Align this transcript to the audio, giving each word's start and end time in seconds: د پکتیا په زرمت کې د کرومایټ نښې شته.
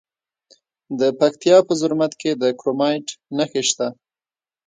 د 0.99 1.01
پکتیا 1.19 1.57
په 1.67 1.73
زرمت 1.81 2.11
کې 2.21 2.31
د 2.41 2.43
کرومایټ 2.59 3.07
نښې 3.37 3.63
شته. 3.69 3.87